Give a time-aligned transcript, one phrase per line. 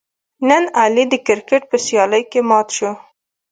[0.47, 2.91] نن علي د کرکیټ په سیالۍ کې مات شو.